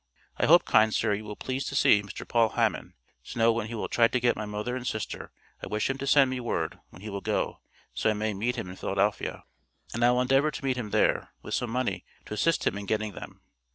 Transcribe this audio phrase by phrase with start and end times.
[0.37, 2.27] I hope kind sir you will please to see Mr.
[2.27, 5.31] Paul Hammon, to know when he will try to get my Mother and Sister
[5.63, 7.59] I wish him to send me word when he will go
[7.93, 9.43] so I may meet him in Philadelphia.
[9.93, 12.87] And I will Endevor to meet him there With some money to assist him in
[12.87, 13.41] getting them.